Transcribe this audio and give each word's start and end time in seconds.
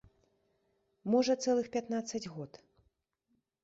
Можа, 1.17 1.33
цэлых 1.45 1.71
пятнаццаць 1.79 2.27
год! 2.35 2.51